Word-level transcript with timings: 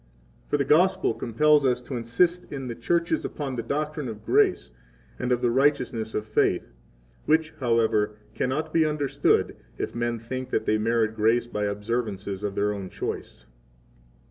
20 0.49 0.49
For 0.49 0.57
the 0.57 0.65
Gospel 0.67 1.13
compels 1.13 1.63
us 1.63 1.79
to 1.81 1.95
insist 1.95 2.51
in 2.51 2.65
the 2.67 2.73
churches 2.73 3.23
upon 3.23 3.55
the 3.55 3.61
doctrine 3.61 4.07
of 4.09 4.25
grace, 4.25 4.71
and 5.19 5.31
of 5.31 5.41
the 5.41 5.51
righteousness 5.51 6.15
of 6.15 6.25
faith; 6.25 6.73
which, 7.27 7.53
however, 7.59 8.15
cannot 8.33 8.73
be 8.73 8.83
understood, 8.83 9.55
if 9.77 9.93
men 9.93 10.17
think 10.17 10.49
that 10.49 10.65
they 10.65 10.79
merit 10.79 11.15
grace 11.15 11.45
by 11.45 11.65
observances 11.65 12.41
of 12.41 12.55
their 12.55 12.73
own 12.73 12.89
choice. 12.89 13.45